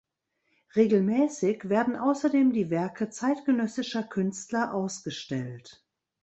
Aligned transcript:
Regelmäßig 0.75 1.69
werden 1.69 1.95
außerdem 1.95 2.53
die 2.53 2.71
Werke 2.71 3.11
zeitgenössischer 3.11 4.01
Künstler 4.01 4.73
ausgestellt. 4.73 5.85